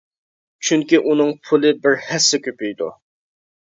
[0.69, 2.95] چۈنكى ئۇنىڭ پۇلى بىر ھەسسە كۆپىيىپتۇ.